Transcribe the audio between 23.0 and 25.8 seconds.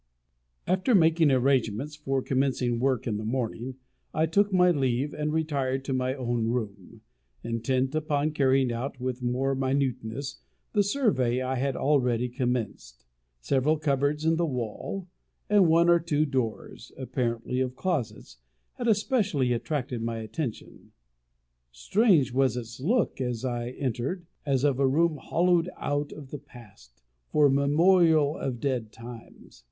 as I entered as of a room hollowed